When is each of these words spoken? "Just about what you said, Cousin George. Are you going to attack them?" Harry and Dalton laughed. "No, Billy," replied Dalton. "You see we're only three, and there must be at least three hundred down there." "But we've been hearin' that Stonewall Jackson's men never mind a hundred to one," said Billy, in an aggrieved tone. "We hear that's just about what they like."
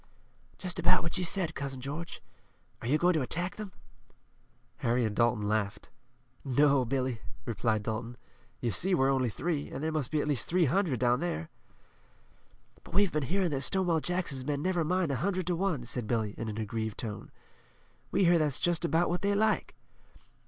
"Just 0.57 0.79
about 0.79 1.03
what 1.03 1.19
you 1.19 1.23
said, 1.23 1.53
Cousin 1.53 1.79
George. 1.79 2.23
Are 2.81 2.87
you 2.87 2.97
going 2.97 3.13
to 3.13 3.21
attack 3.21 3.57
them?" 3.57 3.71
Harry 4.77 5.05
and 5.05 5.15
Dalton 5.15 5.47
laughed. 5.47 5.91
"No, 6.43 6.83
Billy," 6.85 7.21
replied 7.45 7.83
Dalton. 7.83 8.17
"You 8.61 8.71
see 8.71 8.95
we're 8.95 9.11
only 9.11 9.29
three, 9.29 9.69
and 9.69 9.83
there 9.83 9.91
must 9.91 10.09
be 10.09 10.19
at 10.19 10.27
least 10.27 10.49
three 10.49 10.65
hundred 10.65 10.99
down 10.99 11.19
there." 11.19 11.51
"But 12.83 12.95
we've 12.95 13.11
been 13.11 13.21
hearin' 13.29 13.51
that 13.51 13.61
Stonewall 13.61 13.99
Jackson's 13.99 14.43
men 14.43 14.63
never 14.63 14.83
mind 14.83 15.11
a 15.11 15.17
hundred 15.17 15.45
to 15.45 15.55
one," 15.55 15.83
said 15.85 16.07
Billy, 16.07 16.33
in 16.35 16.49
an 16.49 16.57
aggrieved 16.57 16.97
tone. 16.97 17.29
"We 18.09 18.23
hear 18.23 18.39
that's 18.39 18.59
just 18.59 18.83
about 18.83 19.07
what 19.07 19.21
they 19.21 19.35
like." 19.35 19.75